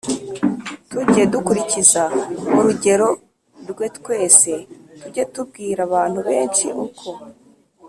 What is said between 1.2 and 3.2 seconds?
dukurikiza urugero